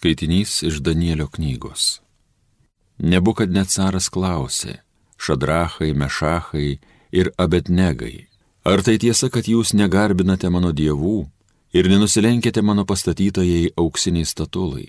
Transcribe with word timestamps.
Skaitinys 0.00 0.62
iš 0.62 0.78
Danielio 0.80 1.26
knygos. 1.28 2.00
Nebukad 3.04 3.50
net 3.52 3.68
caras 3.68 4.06
klausė, 4.08 4.78
šadrachai, 5.20 5.90
mešachai 5.92 6.78
ir 7.12 7.28
abetnegai, 7.36 8.24
ar 8.64 8.80
tai 8.80 8.94
tiesa, 9.02 9.28
kad 9.28 9.44
jūs 9.44 9.74
negarbinate 9.76 10.48
mano 10.48 10.70
dievų 10.72 11.18
ir 11.76 11.90
nenusilenkėte 11.92 12.64
mano 12.64 12.86
pastatytojai 12.88 13.74
auksiniai 13.76 14.24
statulai? 14.24 14.86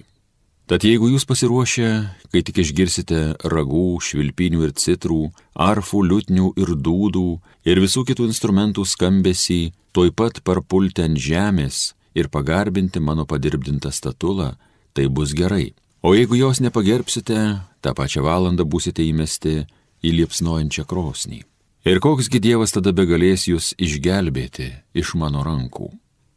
Tad 0.72 0.88
jeigu 0.88 1.12
jūs 1.12 1.28
pasiruošę, 1.28 1.92
kai 2.32 2.46
tik 2.48 2.64
išgirsite 2.64 3.22
ragų, 3.44 4.00
švilpinių 4.08 4.64
ir 4.70 4.76
citrų, 4.80 5.22
arfų, 5.60 6.08
liutnių 6.08 6.56
ir 6.56 6.76
dūdų 6.88 7.30
ir 7.68 7.84
visų 7.84 8.08
kitų 8.08 8.32
instrumentų 8.32 8.88
skambesį, 8.88 9.62
toj 9.92 10.16
pat 10.16 10.40
parpulti 10.48 11.04
ant 11.04 11.20
žemės 11.20 11.90
ir 12.16 12.32
pagarbinti 12.32 13.04
mano 13.04 13.28
padirbdintą 13.28 13.92
statulą, 13.92 14.54
tai 14.94 15.08
bus 15.08 15.34
gerai. 15.38 15.74
O 16.02 16.16
jeigu 16.16 16.36
jos 16.36 16.60
nepagerbsite, 16.64 17.38
tą 17.82 17.94
pačią 17.94 18.24
valandą 18.26 18.66
būsite 18.66 19.06
įmesti 19.06 19.66
į 20.02 20.14
liepsnojančią 20.18 20.86
krosnį. 20.90 21.44
Ir 21.86 21.98
koksgi 22.02 22.42
Dievas 22.42 22.74
tada 22.74 22.94
begalės 22.94 23.48
jūs 23.50 23.72
išgelbėti 23.78 24.70
iš 24.98 25.14
mano 25.18 25.42
rankų? 25.46 25.90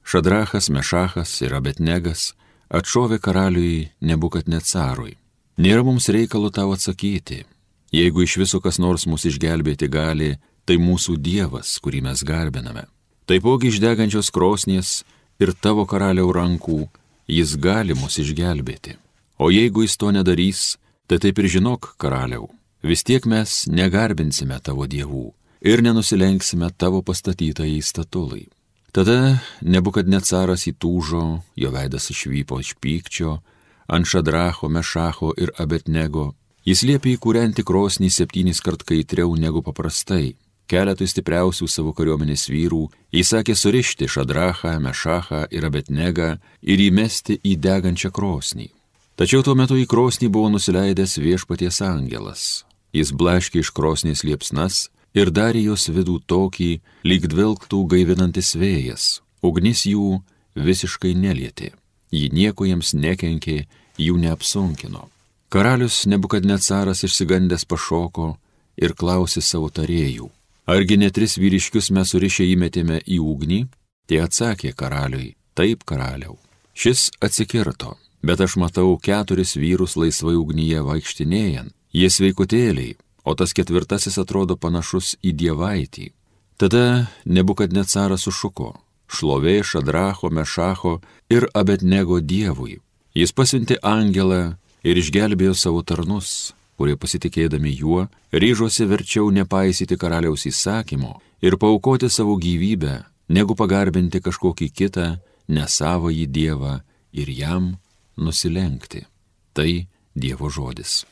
Šadrachas, 0.04 0.70
Mešachas 0.72 1.32
ir 1.44 1.52
Abetnegas 1.56 2.32
atšovė 2.68 3.18
karaliui 3.20 3.90
nebukat 4.00 4.48
necarui. 4.48 5.16
Nėra 5.56 5.84
mums 5.84 6.08
reikalo 6.12 6.50
tau 6.52 6.72
atsakyti. 6.76 7.44
Jeigu 7.94 8.24
iš 8.24 8.36
viso 8.40 8.60
kas 8.60 8.80
nors 8.80 9.06
mus 9.06 9.24
išgelbėti 9.28 9.88
gali, 9.88 10.34
tai 10.64 10.76
mūsų 10.80 11.16
Dievas, 11.20 11.76
kurį 11.80 12.02
mes 12.08 12.24
garbiname. 12.26 12.88
Taipogi 13.24 13.70
iš 13.70 13.80
degančios 13.80 14.32
krosnies 14.34 15.04
ir 15.40 15.54
tavo 15.56 15.86
karaliau 15.88 16.32
rankų 16.34 16.88
jis 17.28 17.56
gali 17.56 17.94
mus 17.94 18.18
išgelbėti. 18.18 18.96
O 19.38 19.50
jeigu 19.50 19.84
jis 19.84 19.96
to 19.96 20.10
nedarys, 20.14 20.76
tai 21.06 21.18
taip 21.18 21.38
ir 21.38 21.48
žinok, 21.56 21.94
karaliau, 21.98 22.50
vis 22.82 23.02
tiek 23.02 23.24
mes 23.26 23.64
negarbinsime 23.68 24.60
tavo 24.62 24.86
dievų 24.86 25.32
ir 25.64 25.82
nenusilenksime 25.82 26.70
tavo 26.76 27.02
pastatytai 27.02 27.80
statulai. 27.82 28.46
Tada 28.94 29.40
nebukad 29.60 30.06
net 30.06 30.28
caras 30.28 30.68
įtūžo, 30.70 31.24
jo 31.58 31.70
veidas 31.74 32.10
išvypo 32.12 32.60
iš 32.62 32.76
pykčio, 32.78 33.40
ant 33.90 34.06
šadracho, 34.06 34.68
mešacho 34.70 35.32
ir 35.34 35.50
abetnego, 35.58 36.34
jis 36.64 36.84
liepė 36.86 37.16
įkūrenti 37.16 37.64
krosnį 37.66 38.12
septynis 38.12 38.62
kart 38.62 38.86
kaitriau 38.86 39.34
negu 39.34 39.64
paprastai 39.66 40.36
keletui 40.70 41.08
stipriausių 41.08 41.68
savo 41.68 41.92
kariuomenės 41.96 42.48
vyrų, 42.48 42.86
įsakė 43.12 43.54
surišti 43.56 44.08
Šadrachą, 44.08 44.76
Mešachą 44.80 45.44
ir 45.52 45.66
Abetnegą 45.68 46.30
ir 46.62 46.82
įmesti 46.88 47.38
į 47.44 47.56
degančią 47.60 48.10
krosnį. 48.14 48.70
Tačiau 49.14 49.44
tuo 49.46 49.54
metu 49.54 49.78
į 49.78 49.86
krosnį 49.86 50.30
buvo 50.32 50.50
nusileidęs 50.54 51.18
viešpaties 51.22 51.80
angelas. 51.86 52.64
Jis 52.94 53.12
blaškė 53.14 53.62
iš 53.62 53.70
krosnės 53.74 54.24
liepsnas 54.26 54.88
ir 55.14 55.30
darė 55.30 55.62
jos 55.68 55.88
vidų 55.90 56.20
tokį, 56.26 56.70
lyg 57.06 57.28
dvilktų 57.30 57.84
gaivinantis 57.90 58.54
vėjas. 58.58 59.20
Ugnis 59.44 59.84
jų 59.86 60.20
visiškai 60.58 61.14
nelietė. 61.14 61.74
Ji 62.14 62.30
nieko 62.30 62.66
jiems 62.66 62.94
nekenkė, 62.94 63.64
jų 63.98 64.18
neapsunkino. 64.22 65.08
Karalius 65.50 66.04
nebukadnecaras 66.10 67.04
išsigandęs 67.06 67.66
pašoko 67.70 68.32
ir 68.78 68.94
klausė 68.98 69.42
savo 69.42 69.70
tarėjų 69.70 70.30
Argi 70.64 70.96
ne 70.96 71.10
tris 71.10 71.36
vyriškius 71.36 71.90
mes 71.92 72.08
surišę 72.14 72.46
įmetėme 72.54 73.02
į 73.04 73.18
ugnį? 73.20 73.60
Tie 74.08 74.20
atsakė 74.24 74.72
karaliui, 74.72 75.34
taip 75.52 75.84
karaliau. 75.84 76.38
Šis 76.72 77.10
atsikirto, 77.20 77.98
bet 78.24 78.40
aš 78.40 78.56
matau 78.56 78.96
keturis 78.96 79.54
vyrus 79.60 79.98
laisvai 80.00 80.34
ugnyje 80.40 80.80
vaikštinėjant. 80.88 81.74
Jie 81.94 82.08
sveikutėliai, 82.10 82.96
o 83.28 83.36
tas 83.38 83.52
ketvirtasis 83.54 84.16
atrodo 84.18 84.56
panašus 84.56 85.14
į 85.22 85.36
dievaitį. 85.36 86.08
Tada 86.56 87.12
nebukad 87.24 87.76
net 87.76 87.92
caras 87.92 88.24
sušuko, 88.24 88.72
šlovė 89.06 89.60
Šadracho, 89.62 90.32
Mešacho 90.32 90.98
ir 91.28 91.46
Abetnego 91.54 92.20
dievui. 92.20 92.80
Jis 93.14 93.36
pasiuntė 93.36 93.78
angelą 93.84 94.56
ir 94.82 94.98
išgelbėjo 94.98 95.54
savo 95.54 95.84
tarnus, 95.86 96.54
kurie 96.78 96.96
pasitikėdami 96.98 97.72
juo 97.78 98.06
ryžosi 98.32 98.86
verčiau 98.90 99.30
nepaisyti 99.30 99.98
karaliaus 100.00 100.46
įsakymo 100.50 101.14
ir 101.44 101.56
paukoti 101.60 102.10
savo 102.10 102.36
gyvybę, 102.40 103.02
negu 103.28 103.54
pagarbinti 103.58 104.20
kažkokį 104.24 104.68
kitą, 104.74 105.08
nesavąjį 105.48 106.26
Dievą 106.26 106.78
ir 107.12 107.30
jam 107.30 107.74
nusilenkti. 108.16 109.04
Tai 109.54 109.70
Dievo 110.14 110.50
žodis. 110.50 111.04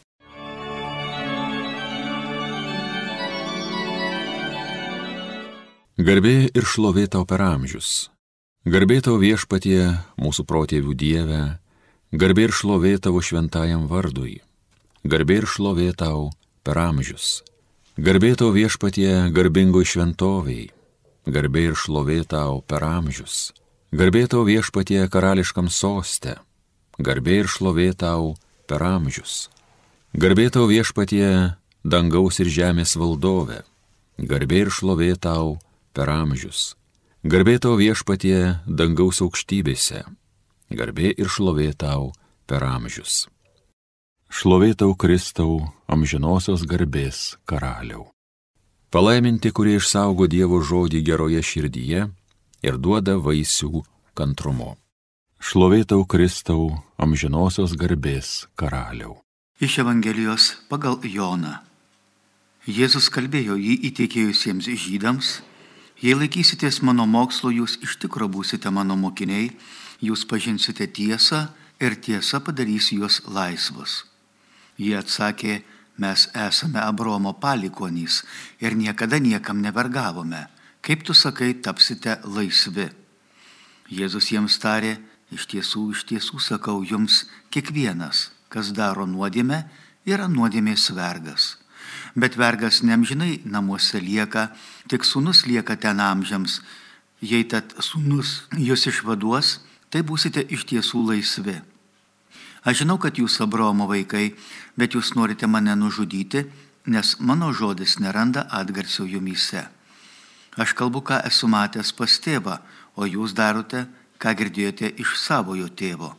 Garbė 6.02 6.48
ir 6.50 6.64
šlovė 6.66 7.06
tau 7.12 7.26
per 7.28 7.44
amžius. 7.44 8.08
Garbė 8.66 9.02
tau 9.04 9.18
viešpatie 9.20 9.92
mūsų 10.18 10.46
protėvių 10.48 10.94
Dieve, 10.98 11.42
garbė 12.10 12.48
ir 12.48 12.54
šlovė 12.56 12.96
tavo 13.02 13.20
šventajam 13.22 13.84
vardui 13.90 14.40
garbė 15.04 15.42
ir 15.42 15.46
šlovė 15.50 15.90
tau 15.98 16.30
per 16.62 16.78
amžius. 16.78 17.42
Garbė 17.98 18.34
tau 18.38 18.52
viešpatie 18.54 19.32
garbingoj 19.34 19.84
šventoviai, 19.84 20.70
garbė 21.26 21.66
ir 21.70 21.76
šlovė 21.76 22.22
tau 22.24 22.62
per 22.64 22.86
amžius. 22.86 23.52
Garbė 23.92 24.24
tau 24.32 24.46
viešpatie 24.48 25.02
karališkam 25.12 25.68
soste, 25.68 26.38
garbė 26.96 27.42
ir 27.42 27.50
šlovė 27.50 27.90
tau 27.98 28.32
per 28.70 28.80
amžius. 28.86 29.50
Garbė 30.16 30.48
tau 30.54 30.64
viešpatie 30.70 31.58
dangaus 31.84 32.40
ir 32.40 32.48
žemės 32.48 32.96
valdove, 32.96 33.60
garbė 34.16 34.64
ir 34.64 34.72
šlovė 34.72 35.12
tau 35.20 35.58
per 35.92 36.08
amžius. 36.08 36.72
Garbė 37.22 37.58
tau 37.62 37.76
viešpatie 37.76 38.62
dangaus 38.66 39.20
aukštybėse, 39.22 40.02
garbė 40.72 41.12
ir 41.12 41.28
šlovė 41.28 41.70
tau 41.76 42.10
per 42.48 42.64
amžius. 42.64 43.26
Šlovėtau 44.32 44.94
Kristau, 44.96 45.58
amžinosios 45.92 46.62
garbės 46.64 47.36
karaliau. 47.44 48.06
Palaiminti, 48.88 49.50
kurie 49.52 49.74
išsaugo 49.76 50.24
Dievo 50.24 50.62
žodį 50.64 51.02
geroje 51.04 51.42
širdyje 51.44 52.06
ir 52.64 52.78
duoda 52.80 53.18
vaisių 53.20 53.82
kantrumo. 54.16 54.78
Šlovėtau 55.36 56.06
Kristau, 56.08 56.80
amžinosios 56.96 57.74
garbės 57.76 58.46
karaliau. 58.56 59.18
Iš 59.60 59.82
Evangelijos 59.84 60.46
pagal 60.70 60.96
Joną. 61.04 61.58
Jėzus 62.64 63.10
kalbėjo 63.12 63.58
jį 63.60 63.74
įteikėjusiems 63.90 64.70
žydams, 64.86 65.34
jei 66.00 66.16
laikysitės 66.16 66.80
mano 66.80 67.04
mokslo, 67.04 67.52
jūs 67.52 67.76
iš 67.84 67.98
tikro 68.00 68.30
būsite 68.32 68.72
mano 68.72 68.96
mokiniai, 68.96 69.52
jūs 70.00 70.24
pažinsite 70.24 70.88
tiesą 70.88 71.50
ir 71.84 72.00
tiesa 72.00 72.40
padarys 72.40 72.94
juos 72.96 73.20
laisvus. 73.28 74.06
Jie 74.82 74.96
atsakė, 74.98 75.60
mes 76.02 76.26
esame 76.34 76.80
Abromo 76.82 77.32
palikonys 77.38 78.22
ir 78.64 78.74
niekada 78.74 79.20
niekam 79.22 79.62
nevergavome. 79.62 80.48
Kaip 80.82 81.04
tu 81.06 81.14
sakai, 81.14 81.54
tapsite 81.62 82.18
laisvi. 82.26 82.88
Jėzus 83.86 84.32
jiems 84.32 84.58
tarė, 84.58 84.96
iš 85.30 85.46
tiesų, 85.52 85.82
iš 85.94 86.02
tiesų 86.10 86.40
sakau 86.42 86.80
jums, 86.82 87.26
kiekvienas, 87.54 88.30
kas 88.50 88.72
daro 88.74 89.06
nuodėmę, 89.06 89.62
yra 90.08 90.26
nuodėmės 90.26 90.90
vergas. 90.96 91.58
Bet 92.18 92.34
vergas 92.40 92.82
nemžinai 92.82 93.42
namuose 93.44 94.00
lieka, 94.02 94.50
tik 94.90 95.06
sunus 95.06 95.46
lieka 95.46 95.76
ten 95.76 96.02
amžiams. 96.02 96.60
Jei 97.22 97.46
tad 97.46 97.76
sunus 97.78 98.48
jūs 98.58 98.88
išvaduos, 98.90 99.60
tai 99.92 100.02
būsite 100.02 100.42
iš 100.50 100.66
tiesų 100.72 101.06
laisvi. 101.12 101.60
Aš 102.62 102.84
žinau, 102.84 102.98
kad 103.02 103.18
jūs 103.18 103.40
Abraomo 103.42 103.88
vaikai, 103.90 104.32
bet 104.78 104.94
jūs 104.94 105.16
norite 105.18 105.48
mane 105.50 105.74
nužudyti, 105.74 106.44
nes 106.86 107.16
mano 107.18 107.50
žodis 107.52 107.98
neranda 107.98 108.46
atgarsio 108.50 109.06
jumyse. 109.06 109.66
Aš 110.56 110.74
kalbu, 110.78 111.02
ką 111.02 111.22
esu 111.26 111.48
matęs 111.50 111.90
pas 111.96 112.18
tėvą, 112.22 112.58
o 112.94 113.06
jūs 113.08 113.34
darote, 113.34 113.86
ką 114.22 114.34
girdėjote 114.38 114.92
iš 115.02 115.16
savojo 115.18 115.66
tėvo. 115.74 116.12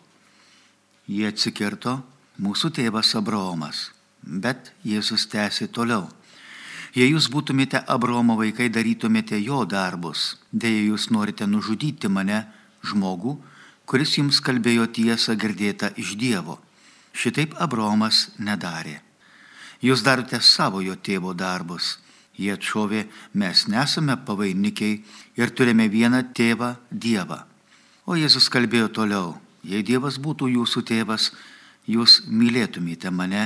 Jie 1.08 1.30
atsikirto, 1.30 2.02
mūsų 2.44 2.74
tėvas 2.76 3.14
Abraomas, 3.16 3.92
bet 4.24 4.74
Jėzus 4.84 5.28
tęsė 5.32 5.70
toliau. 5.72 6.10
Jei 6.94 7.08
jūs 7.10 7.30
būtumėte 7.32 7.86
Abraomo 7.88 8.36
vaikai, 8.38 8.68
darytumėte 8.70 9.40
jo 9.40 9.64
darbus, 9.66 10.36
dėja 10.52 10.90
jūs 10.92 11.08
norite 11.10 11.48
nužudyti 11.48 12.12
mane, 12.12 12.44
žmogų, 12.84 13.38
kuris 13.94 14.16
jums 14.18 14.40
kalbėjo 14.42 14.88
tiesą 14.90 15.36
girdėtą 15.38 15.92
iš 16.02 16.16
Dievo. 16.18 16.56
Šitaip 17.14 17.52
Abraomas 17.62 18.32
nedarė. 18.42 18.96
Jūs 19.86 20.02
darote 20.02 20.40
savojo 20.42 20.96
tėvo 20.98 21.36
darbus. 21.38 22.00
Jie 22.34 22.56
atšovė, 22.56 23.04
mes 23.38 23.68
nesame 23.70 24.16
pavainikiai 24.26 24.96
ir 25.38 25.54
turime 25.54 25.86
vieną 25.94 26.24
tėvą 26.34 26.72
Dievą. 26.90 27.44
O 28.10 28.18
Jėzus 28.18 28.50
kalbėjo 28.50 28.90
toliau, 28.98 29.38
jei 29.62 29.86
Dievas 29.86 30.18
būtų 30.18 30.50
jūsų 30.56 30.86
tėvas, 30.90 31.30
jūs 31.86 32.24
mylėtumėte 32.26 33.14
mane, 33.14 33.46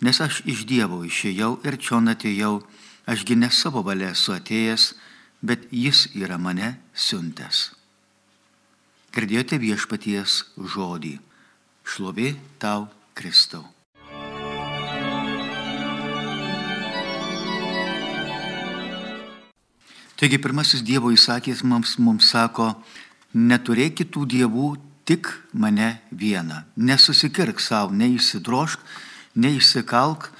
nes 0.00 0.24
aš 0.24 0.40
iš 0.48 0.64
Dievo 0.64 1.04
išėjau 1.04 1.58
ir 1.60 1.76
čia 1.76 2.00
atėjau, 2.16 2.56
ašgi 3.04 3.36
ne 3.36 3.52
savo 3.52 3.84
valia 3.84 4.16
esu 4.16 4.32
atėjęs, 4.32 4.94
bet 5.44 5.68
jis 5.68 6.08
yra 6.16 6.40
mane 6.40 6.78
siuntęs. 6.96 7.83
Girdėjote 9.14 9.60
viešpaties 9.62 10.40
žodį. 10.58 11.12
Šlovė 11.86 12.32
tau, 12.58 12.88
Kristau. 13.14 13.62
Taigi 20.18 20.40
pirmasis 20.42 20.82
Dievo 20.82 21.14
įsakys 21.14 21.62
mums, 21.62 21.94
mums 22.02 22.32
sako, 22.34 22.72
neturėk 23.38 24.00
kitų 24.02 24.26
dievų, 24.34 24.72
tik 25.06 25.30
mane 25.54 26.00
vieną. 26.10 26.64
Nesusikirk 26.74 27.62
savo, 27.62 27.94
neįsidrošk, 27.94 28.82
neįsikalk, 29.38 30.30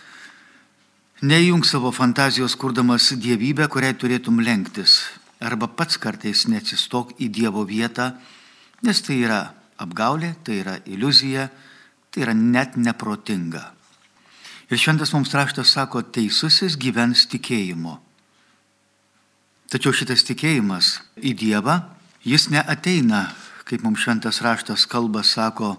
neįjung 1.23 1.62
savo 1.62 1.94
fantazijos 1.94 2.59
kurdamas 2.59 3.12
dievybę, 3.15 3.70
kuriai 3.70 3.94
turėtum 3.94 4.43
lenktis. 4.43 5.05
Arba 5.38 5.70
pats 5.70 6.00
kartais 6.00 6.49
neatsistok 6.50 7.20
į 7.23 7.31
Dievo 7.31 7.62
vietą, 7.62 8.17
nes 8.85 9.01
tai 9.05 9.21
yra 9.25 9.41
apgaulė, 9.81 10.35
tai 10.45 10.61
yra 10.63 10.79
iliuzija, 10.87 11.49
tai 12.11 12.25
yra 12.27 12.35
net 12.37 12.77
neprotinga. 12.77 13.65
Ir 14.71 14.81
šiandien 14.81 15.11
mums 15.13 15.35
raštas 15.35 15.75
sako, 15.75 16.03
teisusis 16.03 16.79
gyvens 16.81 17.27
tikėjimu. 17.33 17.99
Tačiau 19.73 19.93
šitas 19.97 20.25
tikėjimas 20.29 21.01
į 21.19 21.35
Dievą, 21.41 21.81
jis 22.25 22.49
neateina, 22.53 23.27
kaip 23.69 23.83
mums 23.85 24.05
šventas 24.05 24.41
raštas 24.45 24.87
kalba 24.87 25.25
sako, 25.27 25.75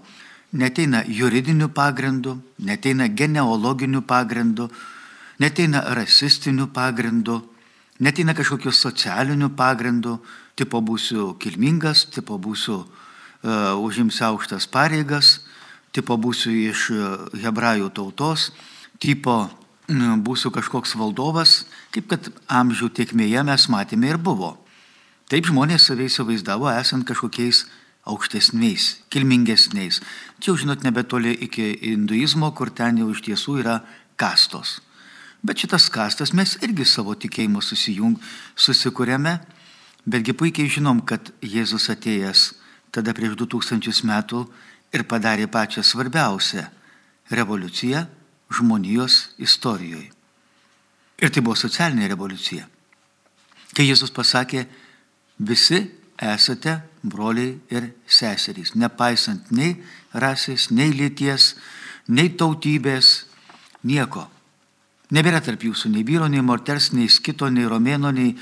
neteina 0.52 1.04
juridiniu 1.08 1.70
pagrindu, 1.74 2.38
neteina 2.60 3.08
genealoginiu 3.08 4.02
pagrindu, 4.02 4.70
neteina 5.40 5.82
rasistiniu 5.96 6.68
pagrindu, 6.74 7.42
neteina 8.00 8.36
kažkokiu 8.36 8.72
socialiniu 8.72 9.50
pagrindu, 9.56 10.20
tipo 10.56 10.82
būsiu 10.82 11.34
kilmingas, 11.40 12.06
tipo 12.12 12.38
būsiu 12.40 12.82
uh, 12.84 13.76
užimsiu 13.80 14.30
aukštas 14.32 14.68
pareigas, 14.72 15.40
tipo 15.96 16.18
būsiu 16.18 16.52
iš 16.72 16.90
uh, 16.92 17.30
hebrajų 17.40 17.92
tautos, 17.96 18.52
tipo 19.00 19.46
būsiu 19.88 20.50
kažkoks 20.52 20.96
valdovas, 20.98 21.66
kaip 21.94 22.08
kad 22.10 22.30
amžių 22.50 22.90
tiekmėje 22.90 23.44
mes 23.46 23.68
matėme 23.70 24.10
ir 24.10 24.18
buvo. 24.18 24.58
Taip 25.30 25.46
žmonės 25.46 25.88
save 25.90 26.06
įsivaizdavo 26.10 26.70
esant 26.74 27.06
kažkokiais 27.06 27.66
aukštesniais, 28.06 29.02
kilmingesniais. 29.10 30.02
Čia 30.40 30.52
jau 30.52 30.58
žinot 30.62 30.84
nebetoli 30.86 31.34
iki 31.34 31.78
hinduizmo, 31.82 32.52
kur 32.54 32.70
ten 32.70 32.98
jau 33.02 33.10
iš 33.14 33.24
tiesų 33.26 33.60
yra 33.64 33.80
kastos. 34.18 34.82
Bet 35.46 35.62
šitas 35.62 35.90
kastas 35.94 36.32
mes 36.34 36.56
irgi 36.66 36.88
savo 36.90 37.14
tikėjimu 37.14 37.62
susijung, 37.62 38.16
susikūrėme, 38.58 39.36
betgi 40.10 40.34
puikiai 40.34 40.72
žinom, 40.74 41.04
kad 41.06 41.30
Jėzus 41.46 41.86
atėjęs 41.94 42.48
tada 42.96 43.14
prieš 43.14 43.36
2000 43.38 44.08
metų 44.10 44.42
ir 44.96 45.06
padarė 45.06 45.46
pačią 45.52 45.84
svarbiausią 45.86 46.66
revoliuciją 47.30 48.06
žmonijos 48.58 49.36
istorijoje. 49.38 50.10
Ir 51.22 51.30
tai 51.30 51.46
buvo 51.46 51.56
socialinė 51.60 52.10
revoliucija. 52.16 52.66
Kai 53.76 53.86
Jėzus 53.86 54.14
pasakė, 54.16 54.66
visi 55.38 55.84
esate 56.18 56.80
broliai 57.04 57.60
ir 57.70 57.92
seserys, 58.08 58.74
nepaisant 58.74 59.52
nei 59.52 59.76
rasės, 60.14 60.72
nei 60.72 60.90
lyties, 60.96 61.54
nei 62.08 62.34
tautybės, 62.34 63.28
nieko. 63.84 64.32
Nebėra 65.16 65.40
tarp 65.40 65.62
jūsų 65.64 65.94
nei 65.94 66.04
vyro, 66.04 66.28
nei 66.28 66.44
moters, 66.44 66.90
nei 66.92 67.08
skito, 67.12 67.48
nei 67.48 67.68
romėno, 67.70 68.12
nei, 68.12 68.34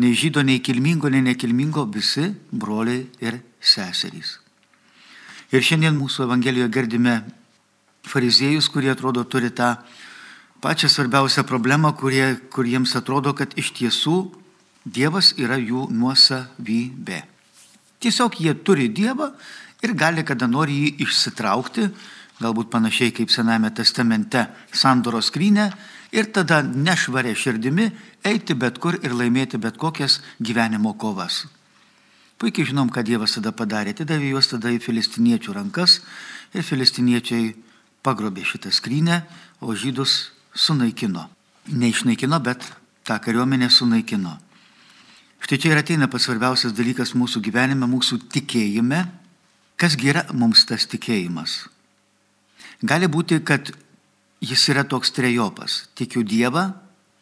nei 0.00 0.14
žydo, 0.16 0.40
nei 0.46 0.62
kilmingo, 0.64 1.10
nei 1.12 1.20
nekilmingo, 1.24 1.84
visi 1.92 2.30
broliai 2.50 3.02
ir 3.20 3.42
seserys. 3.60 4.38
Ir 5.52 5.62
šiandien 5.62 5.96
mūsų 5.98 6.24
Evangelijoje 6.24 6.70
girdime 6.72 7.18
fariziejus, 8.08 8.70
kurie 8.72 8.92
atrodo 8.92 9.26
turi 9.28 9.52
tą 9.52 9.74
pačią 10.64 10.88
svarbiausią 10.88 11.44
problemą, 11.44 11.92
kurie, 11.98 12.38
kuriems 12.50 12.96
atrodo, 12.96 13.34
kad 13.36 13.52
iš 13.60 13.74
tiesų 13.76 14.16
Dievas 14.84 15.30
yra 15.40 15.56
jų 15.56 15.86
nuosavybė. 15.96 17.22
Tiesiog 18.04 18.34
jie 18.36 18.52
turi 18.60 18.90
Dievą 18.92 19.30
ir 19.84 19.94
gali 19.96 20.24
kada 20.24 20.44
nori 20.44 20.76
jį 20.82 20.90
išsitraukti, 21.06 21.86
galbūt 22.40 22.68
panašiai 22.72 23.14
kaip 23.16 23.32
Sename 23.32 23.70
testamente 23.72 24.44
sandoros 24.72 25.30
skrynę, 25.32 25.70
ir 26.14 26.30
tada 26.32 26.62
nešvarė 26.62 27.34
širdimi 27.34 27.90
eiti 28.24 28.54
bet 28.54 28.78
kur 28.78 28.96
ir 29.02 29.14
laimėti 29.14 29.58
bet 29.58 29.76
kokias 29.80 30.20
gyvenimo 30.38 30.94
kovas. 30.98 31.44
Puikiai 32.38 32.66
žinom, 32.70 32.90
ką 32.90 33.04
Dievas 33.06 33.36
tada 33.36 33.52
padarė. 33.54 33.94
Atidavė 33.94 34.32
juos 34.32 34.50
tada 34.50 34.72
į 34.74 34.80
filistiniečių 34.82 35.54
rankas 35.54 36.00
ir 36.54 36.66
filistiniečiai 36.66 37.52
pagrobė 38.04 38.44
šitą 38.44 38.72
skrynę, 38.74 39.22
o 39.64 39.74
žydus 39.74 40.32
sunaikino. 40.54 41.28
Neišnaikino, 41.70 42.40
bet 42.44 42.66
tą 43.06 43.16
kariuomenę 43.22 43.70
sunaikino. 43.70 44.34
Štai 45.44 45.60
čia 45.60 45.72
ir 45.72 45.80
ateina 45.80 46.08
pats 46.08 46.26
svarbiausias 46.26 46.74
dalykas 46.76 47.14
mūsų 47.16 47.42
gyvenime, 47.44 47.86
mūsų 47.88 48.18
tikėjime. 48.32 49.04
Kasgi 49.80 50.10
yra 50.12 50.26
mums 50.32 50.66
tas 50.68 50.86
tikėjimas? 50.90 51.64
Gali 52.84 53.08
būti, 53.08 53.40
kad 53.44 53.72
jis 54.44 54.68
yra 54.72 54.84
toks 54.84 55.12
trejopas. 55.16 55.84
Tikiu 55.96 56.22
Dievą, 56.22 56.68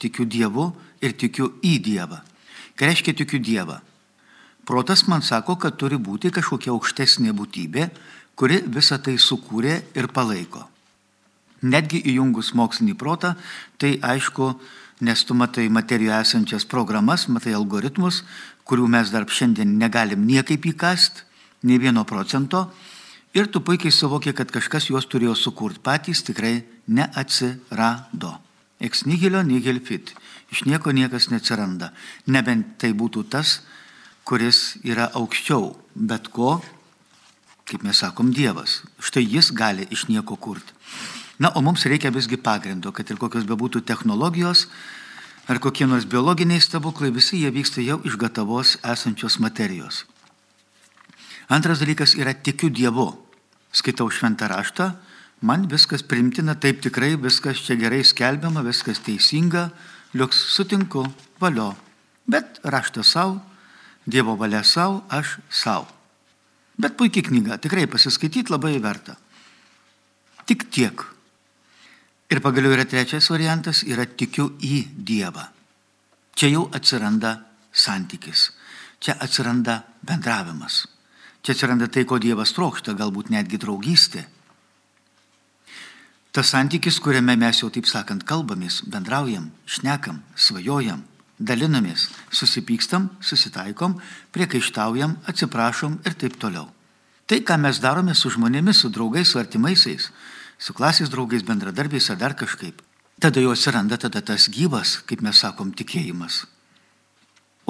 tikiu 0.02 0.26
Dievu 0.26 0.72
ir 1.02 1.14
tikiu 1.18 1.52
į 1.62 1.78
Dievą. 1.84 2.20
Ką 2.76 2.88
reiškia 2.88 3.14
tikiu 3.14 3.40
Dievą? 3.42 3.80
Protas 4.66 5.06
man 5.10 5.22
sako, 5.22 5.56
kad 5.58 5.76
turi 5.78 5.98
būti 5.98 6.30
kažkokia 6.34 6.70
aukštesnė 6.74 7.34
būtybė, 7.34 7.88
kuri 8.38 8.62
visą 8.66 8.98
tai 9.02 9.16
sukūrė 9.18 9.80
ir 9.98 10.08
palaiko. 10.14 10.68
Netgi 11.62 12.00
įjungus 12.12 12.52
mokslinį 12.58 12.94
protą, 12.98 13.34
tai 13.78 13.96
aišku, 14.02 14.52
nes 15.02 15.24
tu 15.26 15.34
matai 15.34 15.68
materijoje 15.70 16.22
esančias 16.26 16.66
programas, 16.66 17.28
matai 17.28 17.54
algoritmus, 17.58 18.22
kurių 18.66 18.88
mes 18.90 19.10
dar 19.10 19.26
šiandien 19.26 19.76
negalim 19.78 20.26
niekaip 20.26 20.66
įkast, 20.72 21.24
nei 21.66 21.78
vieno 21.82 22.06
procento, 22.06 22.68
ir 23.34 23.48
tu 23.50 23.60
puikiai 23.60 23.92
suvoki, 23.92 24.32
kad 24.36 24.50
kažkas 24.52 24.90
juos 24.90 25.08
turėjo 25.08 25.34
sukurti 25.38 25.82
patys, 25.82 26.22
tikrai 26.26 26.62
neatsirado. 26.86 28.36
Ex 28.82 29.04
nihilio 29.06 29.42
nihil 29.46 29.80
fit. 29.84 30.12
Iš 30.52 30.64
nieko 30.68 30.92
niekas 30.92 31.30
neatsiranda. 31.30 31.92
Nebent 32.26 32.76
tai 32.82 32.92
būtų 32.92 33.24
tas, 33.30 33.60
kuris 34.24 34.76
yra 34.84 35.08
aukščiau 35.14 35.72
bet 35.94 36.28
ko, 36.34 36.60
kaip 37.68 37.84
mes 37.86 38.02
sakom, 38.02 38.32
Dievas. 38.34 38.82
Štai 39.00 39.24
jis 39.24 39.52
gali 39.56 39.86
iš 39.90 40.08
nieko 40.10 40.36
kurti. 40.36 40.74
Na, 41.38 41.50
o 41.56 41.62
mums 41.64 41.86
reikia 41.88 42.12
visgi 42.12 42.36
pagrindo, 42.36 42.92
kad 42.92 43.08
ir 43.10 43.18
kokios 43.18 43.46
bebūtų 43.48 43.82
technologijos 43.88 44.66
ar 45.50 45.58
kokie 45.58 45.88
nors 45.88 46.04
biologiniai 46.06 46.62
stebuklai, 46.62 47.10
visi 47.10 47.40
jie 47.40 47.50
vyksta 47.50 47.82
jau 47.82 47.98
iš 48.06 48.18
gatavos 48.20 48.76
esančios 48.86 49.40
materijos. 49.42 50.04
Antras 51.52 51.82
dalykas 51.82 52.14
yra 52.16 52.32
tikiu 52.32 52.70
Dievu. 52.72 53.10
Skaitau 53.76 54.08
šventą 54.08 54.48
raštą, 54.48 54.86
man 55.44 55.66
viskas 55.68 56.00
primtina, 56.00 56.54
taip 56.56 56.80
tikrai 56.80 57.12
viskas 57.20 57.60
čia 57.60 57.76
gerai 57.76 58.00
skelbiama, 58.08 58.62
viskas 58.64 59.02
teisinga, 59.04 59.66
liuks 60.16 60.38
sutinku, 60.54 61.04
valio. 61.40 61.74
Bet 62.24 62.62
raštas 62.64 63.12
savo, 63.12 63.42
Dievo 64.08 64.36
valia 64.40 64.62
savo, 64.64 65.04
aš 65.12 65.36
savo. 65.50 65.90
Bet 66.80 66.96
puikiai 66.96 67.26
knyga, 67.28 67.60
tikrai 67.60 67.84
pasiskaityti 67.86 68.48
labai 68.48 68.78
verta. 68.80 69.18
Tik 70.48 70.64
tiek. 70.72 71.04
Ir 72.32 72.40
pagaliau 72.40 72.72
yra 72.72 72.88
trečias 72.88 73.28
variantas, 73.28 73.84
yra 73.84 74.08
tikiu 74.08 74.54
į 74.56 74.86
Dievą. 74.96 75.44
Čia 76.32 76.48
jau 76.48 76.64
atsiranda 76.72 77.36
santykis, 77.72 78.48
čia 79.04 79.20
atsiranda 79.20 79.82
bendravimas, 80.00 80.86
čia 81.42 81.54
atsiranda 81.54 81.88
tai, 81.90 82.04
ko 82.06 82.18
Dievas 82.22 82.54
trokšta, 82.56 82.94
galbūt 82.98 83.32
netgi 83.34 83.58
draugystė. 83.60 84.26
Tas 86.32 86.48
santykis, 86.54 86.96
kuriame 87.04 87.34
mes 87.36 87.58
jau 87.60 87.68
taip 87.68 87.88
sakant 87.90 88.24
kalbamės, 88.24 88.80
bendraujam, 88.88 89.50
šnekam, 89.68 90.22
svajojam, 90.32 91.02
dalinamės, 91.36 92.06
susipykstam, 92.32 93.10
susitaikom, 93.20 93.98
priekaištaujam, 94.32 95.18
atsiprašom 95.28 95.98
ir 96.06 96.16
taip 96.16 96.38
toliau. 96.40 96.70
Tai, 97.28 97.38
ką 97.44 97.58
mes 97.60 97.82
darome 97.82 98.14
su 98.16 98.32
žmonėmis, 98.32 98.80
su 98.80 98.90
draugais, 98.92 99.28
su 99.28 99.40
artimaisiais, 99.42 100.08
su 100.58 100.74
klasės 100.76 101.12
draugais, 101.12 101.44
bendradarbiais 101.44 102.08
ar 102.10 102.18
dar 102.20 102.36
kažkaip. 102.38 102.80
Tada 103.22 103.42
jau 103.42 103.52
atsiranda 103.52 103.98
tada 104.00 104.22
tas 104.24 104.48
gyvas, 104.50 105.02
kaip 105.06 105.20
mes 105.22 105.38
sakom, 105.38 105.70
tikėjimas. 105.76 106.46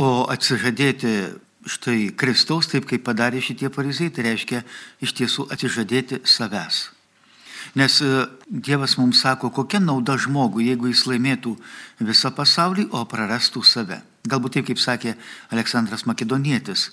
O 0.00 0.24
atsižadėti 0.32 1.34
štai 1.66 2.11
Kristaus, 2.19 2.69
taip 2.71 2.88
kaip 2.90 3.04
padarė 3.07 3.42
šitie 3.42 3.71
parizai, 3.73 4.11
tai 4.11 4.26
reiškia 4.31 4.62
iš 5.02 5.14
tiesų 5.19 5.47
atsižadėti 5.54 6.23
savęs. 6.26 6.88
Nes 7.78 8.00
e, 8.02 8.26
Dievas 8.50 8.97
mums 8.99 9.23
sako, 9.23 9.52
kokia 9.54 9.81
nauda 9.81 10.16
žmogui, 10.19 10.66
jeigu 10.69 10.90
jis 10.90 11.04
laimėtų 11.07 11.54
visą 12.02 12.33
pasaulį, 12.35 12.88
o 12.90 13.04
prarastų 13.09 13.62
save. 13.64 14.02
Galbūt 14.28 14.59
taip, 14.59 14.69
kaip 14.71 14.83
sakė 14.83 15.14
Aleksandras 15.54 16.04
Makedonietis, 16.07 16.90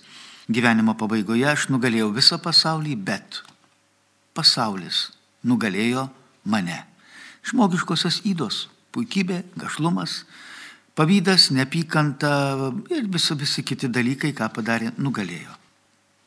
gyvenimo 0.49 0.95
pabaigoje 0.97 1.47
aš 1.49 1.67
nugalėjau 1.73 2.11
visą 2.15 2.39
pasaulį, 2.41 2.95
bet 2.95 3.41
pasaulis 4.37 5.09
nugalėjo 5.43 6.07
mane. 6.45 6.83
Žmogiškosios 7.49 8.21
įdos, 8.29 8.67
puikybė, 8.93 9.43
gašlumas, 9.59 10.23
Pavydas, 10.99 11.47
neapykanta 11.55 12.29
ir 12.91 13.07
visi, 13.07 13.31
visi 13.39 13.63
kiti 13.63 13.87
dalykai, 13.87 14.35
ką 14.35 14.51
padarė, 14.51 14.91
nugalėjo. 14.99 15.55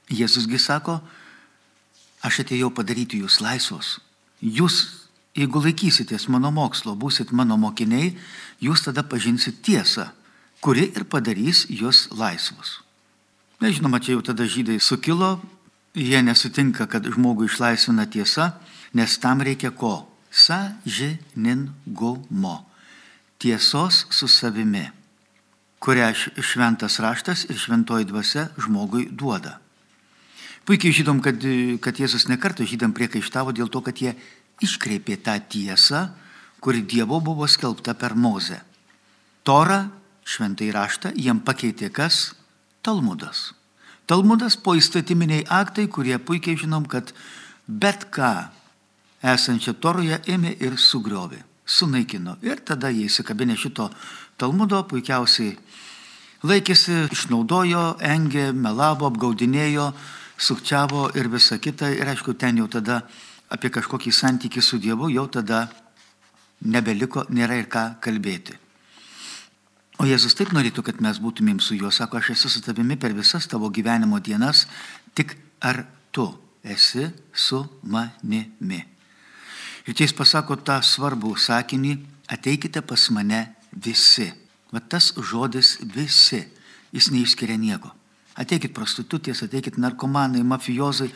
Jėzusgi 0.08 0.56
sako, 0.56 0.96
aš 2.24 2.40
atėjau 2.40 2.72
padaryti 2.72 3.20
jūs 3.20 3.44
laisvos. 3.44 4.00
Jūs, 4.40 5.04
jeigu 5.36 5.60
laikysitės 5.66 6.24
mano 6.32 6.48
mokslo, 6.56 6.96
būsit 6.96 7.36
mano 7.36 7.60
mokiniai, 7.60 8.16
jūs 8.64 8.88
tada 8.88 9.04
pažinsit 9.04 9.60
tiesą, 9.60 10.08
kuri 10.64 10.88
ir 10.88 11.04
padarys 11.04 11.68
jūs 11.68 12.08
laisvus. 12.16 12.80
Nežinoma, 13.60 14.00
čia 14.00 14.16
jau 14.16 14.24
tada 14.32 14.48
žydai 14.48 14.80
sukilo, 14.80 15.44
jie 15.92 16.24
nesutinka, 16.24 16.88
kad 16.88 17.04
žmogų 17.12 17.52
išlaisvina 17.52 18.08
tiesa, 18.08 18.56
nes 18.96 19.20
tam 19.20 19.44
reikia 19.44 19.68
ko? 19.76 20.08
Sažiningumo 20.32 22.71
tiesos 23.42 24.06
su 24.10 24.28
savimi, 24.30 24.86
kurią 25.82 26.12
šventas 26.38 27.00
raštas 27.02 27.42
ir 27.50 27.58
šventoji 27.58 28.06
dvasia 28.06 28.46
žmogui 28.54 29.08
duoda. 29.10 29.58
Puikiai 30.62 30.94
žydom, 30.94 31.18
kad, 31.18 31.42
kad 31.82 31.98
Jėzus 31.98 32.28
nekartą 32.30 32.62
žydam 32.62 32.94
priekaištavo 32.94 33.50
dėl 33.50 33.66
to, 33.66 33.82
kad 33.82 33.98
jie 33.98 34.14
iškreipė 34.62 35.18
tą 35.26 35.34
tiesą, 35.42 36.04
kuri 36.62 36.84
Dievo 36.86 37.18
buvo 37.18 37.48
skelbta 37.50 37.96
per 37.98 38.14
Mozę. 38.14 38.60
Tora, 39.42 39.88
šventai 40.22 40.70
raštą, 40.70 41.10
jiem 41.18 41.42
pakeitė 41.42 41.90
kas? 41.90 42.36
Talmudas. 42.86 43.50
Talmudas 44.06 44.54
po 44.54 44.76
įstatyminiai 44.78 45.48
aktai, 45.50 45.88
kurie 45.90 46.14
puikiai 46.22 46.62
žinom, 46.62 46.86
kad 46.86 47.10
bet 47.66 48.06
ką 48.14 48.52
esančią 49.34 49.74
Toroje 49.82 50.22
ėmė 50.30 50.54
ir 50.62 50.78
sugriovė 50.78 51.42
sunaikino. 51.72 52.36
Ir 52.44 52.60
tada 52.66 52.90
jie 52.92 53.08
įsikabinė 53.08 53.56
šito 53.56 53.88
Talmudo 54.40 54.82
puikiausiai 54.90 55.56
laikėsi, 56.42 57.06
išnaudojo, 57.14 57.84
engė, 58.02 58.50
melavo, 58.52 59.08
apgaudinėjo, 59.10 59.92
sukčiavo 60.36 61.10
ir 61.18 61.30
visa 61.32 61.58
kita. 61.62 61.92
Ir 61.94 62.10
aišku, 62.12 62.34
ten 62.34 62.58
jau 62.60 62.68
tada 62.70 63.02
apie 63.52 63.70
kažkokį 63.72 64.12
santykį 64.12 64.64
su 64.64 64.80
Dievu 64.82 65.10
jau 65.12 65.28
tada 65.30 65.66
nebeliko, 66.62 67.26
nėra 67.30 67.58
ir 67.60 67.70
ką 67.70 67.86
kalbėti. 68.02 68.58
O 70.00 70.06
Jėzus 70.08 70.34
taip 70.34 70.50
norėtų, 70.56 70.82
kad 70.82 71.02
mes 71.04 71.20
būtumėm 71.22 71.60
su 71.62 71.76
juo, 71.78 71.92
sako, 71.94 72.18
aš 72.18 72.32
esu 72.34 72.50
su 72.50 72.62
tavimi 72.64 72.96
per 72.98 73.14
visas 73.14 73.46
tavo 73.46 73.70
gyvenimo 73.70 74.18
dienas, 74.18 74.66
tik 75.14 75.36
ar 75.62 75.84
tu 76.10 76.26
esi 76.64 77.06
su 77.32 77.60
manimi. 77.82 78.91
Ir 79.86 79.96
čia 79.96 80.06
jis 80.06 80.14
pasako 80.14 80.56
tą 80.62 80.78
svarbų 80.84 81.34
sakinį, 81.40 81.96
ateikite 82.30 82.82
pas 82.86 83.08
mane 83.10 83.48
visi. 83.72 84.28
Va 84.72 84.80
tas 84.80 85.10
žodis 85.18 85.76
visi, 85.82 86.44
jis 86.94 87.10
neišskiria 87.10 87.58
nieko. 87.58 87.90
Ateikit 88.38 88.72
prostitutės, 88.72 89.42
ateikit 89.44 89.76
narkomanai, 89.82 90.44
mafijozai, 90.46 91.10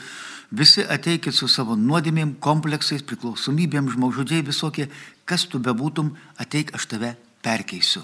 visi 0.50 0.82
ateikit 0.82 1.35
su 1.35 1.49
savo 1.49 1.78
nuodėmėm, 1.78 2.35
kompleksais, 2.42 3.06
priklausomybėm, 3.06 3.88
žmogžudžiai 3.94 4.44
visokie, 4.44 4.90
kas 5.25 5.46
tu 5.49 5.62
bebūtum, 5.62 6.12
ateik, 6.42 6.75
aš 6.76 6.90
tave 6.90 7.14
perkeisiu. 7.46 8.02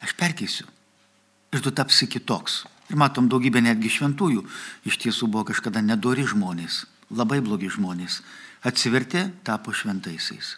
Aš 0.00 0.16
perkeisiu. 0.16 0.66
Ir 1.52 1.62
tu 1.62 1.70
tapsi 1.70 2.08
kitoks. 2.10 2.64
Ir 2.90 2.98
matom 2.98 3.28
daugybę 3.30 3.60
netgi 3.62 3.92
šventųjų. 3.92 4.42
Iš 4.88 4.98
tiesų 5.04 5.28
buvo 5.30 5.44
kažkada 5.52 5.84
nedori 5.84 6.24
žmonės, 6.26 6.86
labai 7.14 7.38
blogi 7.44 7.70
žmonės 7.70 8.22
atsivertė, 8.66 9.30
tapo 9.44 9.72
šventaisiais. 9.72 10.56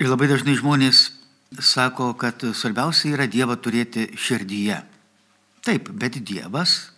Ir 0.00 0.08
labai 0.08 0.30
dažnai 0.30 0.56
žmonės 0.58 1.10
sako, 1.58 2.12
kad 2.14 2.42
svarbiausia 2.54 3.14
yra 3.16 3.26
Dievą 3.30 3.56
turėti 3.60 4.06
širdyje. 4.16 4.78
Taip, 5.66 5.90
bet 5.92 6.20
Dievas 6.24 6.92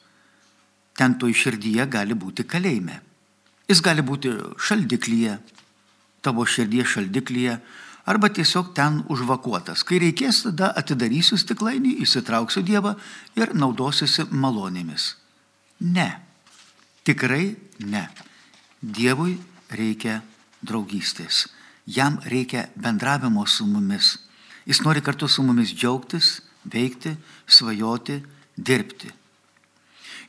ten 0.98 1.16
toj 1.18 1.32
širdyje 1.34 1.86
gali 1.90 2.14
būti 2.14 2.44
kalėjime. 2.44 3.00
Jis 3.70 3.80
gali 3.82 4.04
būti 4.04 4.30
šaldiklyje, 4.60 5.38
tavo 6.22 6.44
širdies 6.46 6.90
šaldiklyje, 6.92 7.56
arba 8.06 8.28
tiesiog 8.28 8.72
ten 8.76 9.00
užvakuotas. 9.10 9.84
Kai 9.86 10.00
reikės, 10.02 10.42
tada 10.46 10.72
atidarysiu 10.78 11.38
stiklainį, 11.40 11.96
įsitrauksiu 12.04 12.62
Dievą 12.66 12.94
ir 13.38 13.54
naudosiuosi 13.56 14.28
malonėmis. 14.30 15.14
Ne. 15.80 16.10
Tikrai 17.06 17.54
ne. 17.80 18.04
Dievui 18.82 19.38
reikia 19.76 20.20
draugystės. 20.62 21.46
Jam 21.86 22.20
reikia 22.24 22.68
bendravimo 22.76 23.46
su 23.46 23.66
mumis. 23.66 24.18
Jis 24.66 24.82
nori 24.84 25.02
kartu 25.02 25.28
su 25.28 25.42
mumis 25.42 25.72
džiaugtis, 25.74 26.40
veikti, 26.64 27.16
svajoti, 27.46 28.20
dirbti. 28.56 29.10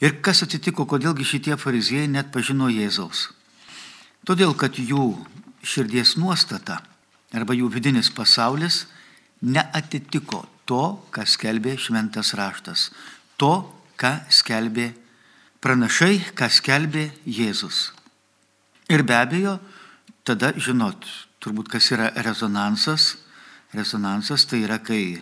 Ir 0.02 0.18
kas 0.26 0.42
atsitiko, 0.44 0.88
kodėlgi 0.90 1.26
šitie 1.28 1.58
fariziejai 1.60 2.10
net 2.10 2.32
pažino 2.34 2.68
Jėzaus? 2.72 3.30
Todėl, 4.26 4.56
kad 4.58 4.80
jų 4.80 5.14
širdies 5.64 6.16
nuostata 6.18 6.82
arba 7.34 7.56
jų 7.56 7.70
vidinis 7.72 8.10
pasaulis 8.14 8.86
neatitiko 9.44 10.44
to, 10.66 10.84
ką 11.14 11.26
skelbė 11.28 11.76
šventas 11.80 12.34
raštas, 12.40 12.90
to, 13.38 13.54
ką 14.00 14.16
skelbė 14.32 14.92
pranašai, 15.64 16.20
ką 16.36 16.50
skelbė 16.52 17.10
Jėzus. 17.28 17.92
Ir 18.92 19.04
be 19.08 19.16
abejo, 19.16 19.58
tada 20.28 20.52
žinot, 20.60 21.06
turbūt 21.44 21.72
kas 21.72 21.92
yra 21.96 22.10
rezonansas. 22.26 23.18
Rezonansas 23.74 24.46
tai 24.46 24.64
yra, 24.66 24.80
kai 24.84 25.22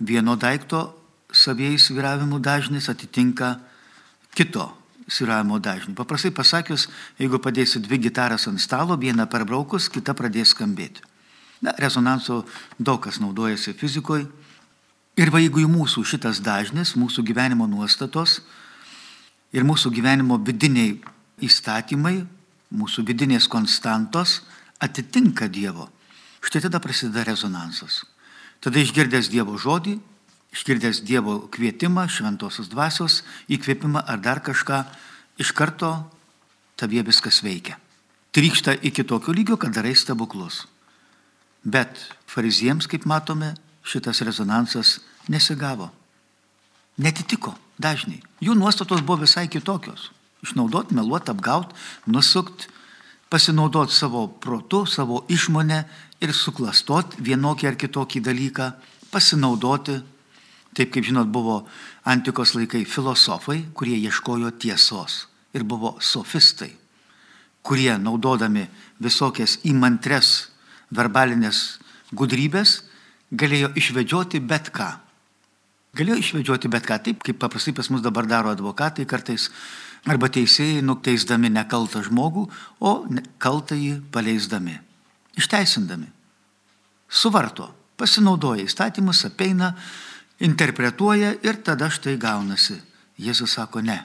vieno 0.00 0.36
daikto 0.40 0.88
savėjai 1.32 1.78
sviravimų 1.80 2.40
dažnis 2.42 2.88
atitinka 2.92 3.56
kito 4.36 4.70
sviravimo 5.12 5.58
dažnį. 5.62 5.94
Paprastai 5.98 6.32
pasakius, 6.34 6.88
jeigu 7.20 7.40
padėsi 7.42 7.82
dvi 7.82 8.00
gitaras 8.08 8.46
ant 8.48 8.60
stalo, 8.60 8.96
vieną 8.96 9.26
perbraukus, 9.30 9.90
kita 9.92 10.14
pradės 10.16 10.54
skambėti. 10.56 11.04
Na, 11.62 11.74
rezonanso 11.78 12.42
daug 12.78 13.02
kas 13.04 13.20
naudojasi 13.22 13.76
fizikoje. 13.78 14.26
Ir 15.20 15.30
va, 15.30 15.42
jeigu 15.42 15.62
į 15.62 15.68
mūsų 15.70 16.04
šitas 16.08 16.40
dažnis, 16.42 16.96
mūsų 16.96 17.22
gyvenimo 17.28 17.68
nuostatos 17.68 18.40
ir 19.52 19.66
mūsų 19.68 19.92
gyvenimo 19.92 20.38
vidiniai 20.40 20.96
įstatymai 21.44 22.22
mūsų 22.72 23.04
vidinės 23.06 23.48
konstantos 23.52 24.40
atitinka 24.82 25.48
Dievo. 25.52 25.88
Štai 26.42 26.64
tada 26.64 26.80
prasideda 26.82 27.24
rezonansas. 27.28 28.02
Tada 28.62 28.80
išgirdęs 28.82 29.30
Dievo 29.30 29.58
žodį, 29.60 29.98
išgirdęs 30.54 31.02
Dievo 31.06 31.38
kvietimą, 31.52 32.08
šventosios 32.10 32.70
dvasios 32.72 33.22
įkvėpimą 33.52 34.02
ar 34.06 34.20
dar 34.22 34.42
kažką, 34.42 34.82
iš 35.38 35.52
karto 35.56 35.94
tavie 36.76 37.02
viskas 37.06 37.42
veikia. 37.44 37.78
Trykšta 38.32 38.78
iki 38.80 39.04
tokio 39.04 39.34
lygio, 39.36 39.58
kad 39.60 39.74
darai 39.76 39.94
stebuklus. 39.94 40.64
Bet 41.62 42.00
fariziems, 42.26 42.88
kaip 42.88 43.04
matome, 43.06 43.52
šitas 43.84 44.22
rezonansas 44.24 45.00
nesigavo. 45.28 45.90
Netitiko 46.98 47.54
dažnai. 47.78 48.22
Jų 48.42 48.56
nuostatos 48.56 49.04
buvo 49.04 49.22
visai 49.22 49.46
kitokios 49.52 50.10
išnaudot, 50.42 50.92
meluot, 50.92 51.28
apgaut, 51.30 51.72
nusukt, 52.06 52.68
pasinaudot 53.32 53.90
savo 53.90 54.26
protu, 54.28 54.84
savo 54.86 55.24
išmonę 55.28 55.82
ir 56.22 56.34
suklastot 56.36 57.16
vienokį 57.18 57.70
ar 57.70 57.78
kitokį 57.80 58.22
dalyką, 58.24 58.72
pasinaudoti. 59.12 60.00
Taip 60.72 60.92
kaip 60.94 61.04
žinot, 61.04 61.28
buvo 61.28 61.62
antikos 62.08 62.54
laikai 62.56 62.84
filosofai, 62.88 63.60
kurie 63.76 63.98
ieškojo 64.00 64.54
tiesos 64.56 65.26
ir 65.52 65.66
buvo 65.68 65.98
sofistai, 66.00 66.70
kurie 67.60 67.92
naudodami 68.00 68.64
visokias 69.02 69.58
įmantres 69.68 70.48
verbalinės 70.88 71.78
gudrybės 72.16 72.80
galėjo 73.32 73.72
išvedžioti 73.76 74.40
bet 74.40 74.72
ką. 74.72 75.01
Galėjo 75.92 76.22
išvedžioti 76.22 76.70
bet 76.72 76.86
ką, 76.88 76.96
taip 77.04 77.24
kaip 77.24 77.36
paprastai 77.40 77.74
pas 77.76 77.90
mus 77.92 78.00
dabar 78.00 78.24
daro 78.24 78.52
advokatai 78.52 79.04
kartais 79.04 79.50
arba 80.08 80.30
teisėjai 80.32 80.80
nuteisdami 80.80 81.50
nekaltą 81.52 82.00
žmogų, 82.06 82.46
o 82.80 82.92
kaltąjį 83.42 83.98
paleisdami, 84.14 84.78
išteisindami. 85.36 86.08
Suvarto, 87.12 87.68
pasinaudoja 88.00 88.64
įstatymus, 88.64 89.20
apeina, 89.28 89.74
interpretuoja 90.40 91.34
ir 91.44 91.60
tada 91.60 91.90
štai 91.92 92.16
gaunasi. 92.16 92.78
Jėzus 93.20 93.58
sako 93.58 93.82
ne. 93.84 93.98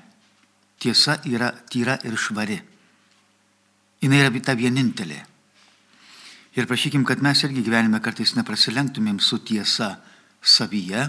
Tiesa 0.77 1.21
yra 1.25 1.53
tyra 1.71 1.95
ir 2.05 2.17
švari. 2.19 2.59
Jis 4.03 4.13
yra 4.13 4.43
ta 4.43 4.53
vienintelė. 4.53 5.23
Ir 6.57 6.67
prašykim, 6.67 7.05
kad 7.05 7.23
mes 7.23 7.41
irgi 7.45 7.63
gyvenime 7.63 8.01
kartais 8.01 8.35
neprasilenktumėm 8.35 9.19
su 9.21 9.39
tiesa 9.39 9.95
savyje, 10.41 11.07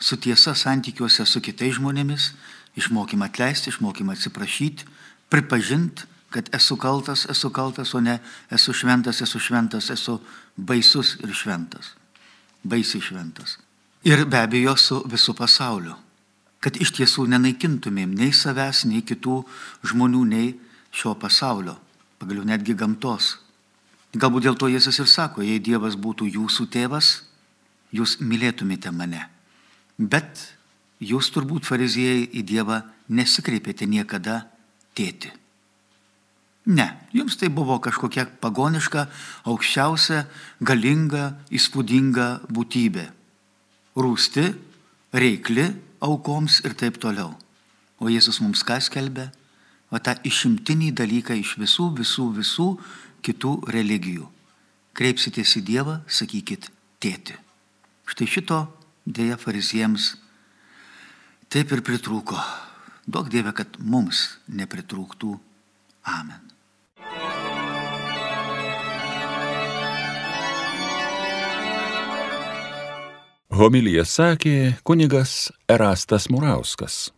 su 0.00 0.16
tiesa 0.16 0.54
santykiuose 0.54 1.26
su 1.26 1.40
kitais 1.40 1.76
žmonėmis, 1.78 2.32
išmokim 2.76 3.22
atleisti, 3.22 3.70
išmokim 3.70 4.10
atsiprašyti, 4.10 4.86
pripažinti, 5.30 6.08
kad 6.34 6.48
esu 6.52 6.76
kaltas, 6.76 7.26
esu 7.30 7.50
kaltas, 7.50 7.94
o 7.94 8.00
ne 8.00 8.18
esu 8.50 8.72
šventas, 8.74 9.20
esu 9.22 9.38
šventas, 9.38 9.90
esu 9.94 10.18
baisus 10.56 11.14
ir 11.22 11.30
šventas. 11.30 11.92
Baisiai 12.64 13.02
šventas. 13.02 13.58
Ir 14.04 14.24
be 14.26 14.40
abejo 14.42 14.76
su 14.76 15.02
visu 15.06 15.34
pasauliu. 15.34 15.94
Kad 16.58 16.80
iš 16.80 16.90
tiesų 16.96 17.28
nenaikintumėm 17.28 18.16
nei 18.18 18.32
savęs, 18.32 18.82
nei 18.88 19.04
kitų 19.04 19.42
žmonių, 19.86 20.24
nei 20.24 20.54
šio 20.90 21.14
pasaulio, 21.14 21.76
pagaliau 22.18 22.46
netgi 22.48 22.74
gamtos. 22.74 23.36
Galbūt 24.14 24.46
dėl 24.48 24.58
to 24.58 24.70
Jėzus 24.72 24.98
ir 25.02 25.10
sako, 25.10 25.42
jei 25.42 25.60
Dievas 25.62 25.94
būtų 25.94 26.26
jūsų 26.34 26.66
tėvas, 26.72 27.14
jūs 27.92 28.18
mylėtumėte 28.22 28.90
mane. 28.90 29.33
Bet 29.98 30.42
jūs 30.98 31.30
turbūt 31.34 31.68
fariziejai 31.68 32.26
į 32.34 32.42
Dievą 32.46 32.82
nesikreipėte 33.08 33.86
niekada 33.86 34.44
tėti. 34.96 35.30
Ne, 36.64 36.86
jums 37.12 37.36
tai 37.36 37.50
buvo 37.52 37.76
kažkokia 37.84 38.24
pagoniška, 38.40 39.04
aukščiausia, 39.52 40.24
galinga, 40.64 41.34
įspūdinga 41.52 42.28
būtybė. 42.48 43.04
Rūsti, 44.00 44.46
reikli 45.12 45.66
aukoms 46.00 46.62
ir 46.64 46.72
taip 46.80 46.96
toliau. 47.02 47.34
O 48.00 48.08
Jėzus 48.08 48.40
mums 48.40 48.64
ką 48.64 48.80
skelbė? 48.80 49.28
O 49.92 50.00
tą 50.00 50.16
išimtinį 50.26 50.94
dalyką 50.96 51.36
iš 51.38 51.54
visų, 51.60 51.90
visų, 52.00 52.30
visų 52.40 52.68
kitų 53.22 53.52
religijų. 53.70 54.26
Kreipsitės 54.96 55.54
į 55.60 55.64
Dievą, 55.68 56.00
sakykit 56.08 56.70
tėti. 57.02 57.36
Štai 58.08 58.26
šito 58.30 58.58
dėja 59.06 59.38
fariziems 59.40 60.14
taip 61.52 61.72
ir 61.72 61.84
pritrūko. 61.86 62.38
Daug 63.06 63.28
Dieve, 63.30 63.52
kad 63.52 63.76
mums 63.78 64.40
nepritrūktų. 64.48 65.36
Amen. 66.08 66.40
Homilija 73.54 74.02
sakė 74.02 74.80
kunigas 74.82 75.52
Erastas 75.70 76.26
Murauskas. 76.26 77.14